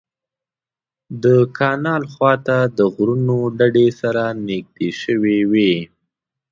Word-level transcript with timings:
د 1.23 1.25
کانال 1.57 2.03
خوا 2.11 2.33
ته 2.47 2.57
د 2.77 2.79
غرونو 2.93 3.37
ډډې 3.57 3.87
سره 4.01 4.23
نږدې 4.47 4.89
شوې 5.01 5.39
وې. 5.51 5.73